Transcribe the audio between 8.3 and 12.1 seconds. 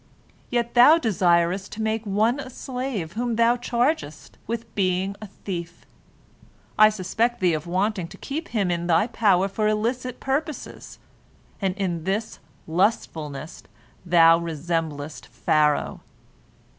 him in thy power for illicit purposes, and in